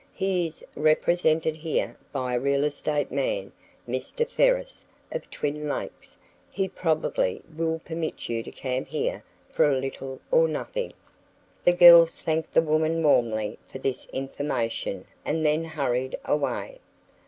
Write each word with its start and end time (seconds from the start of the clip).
He 0.15 0.47
is 0.47 0.65
represented 0.75 1.55
here 1.57 1.95
by 2.11 2.33
a 2.33 2.39
real 2.39 2.63
estate 2.63 3.11
man, 3.11 3.51
Mr. 3.87 4.27
Ferris, 4.27 4.87
of 5.11 5.29
Twin 5.29 5.69
Lakes. 5.69 6.17
He 6.49 6.67
probably 6.67 7.43
will 7.55 7.79
permit 7.85 8.27
you 8.27 8.41
to 8.41 8.49
camp 8.49 8.87
here 8.87 9.23
for 9.51 9.71
little 9.71 10.19
or 10.31 10.47
nothing." 10.47 10.93
The 11.65 11.73
girls 11.73 12.19
thanked 12.19 12.51
the 12.55 12.63
woman 12.63 13.03
warmly 13.03 13.59
for 13.67 13.77
this 13.77 14.07
information 14.07 15.05
and 15.23 15.45
then 15.45 15.63
hurried 15.65 16.17
away. 16.25 16.79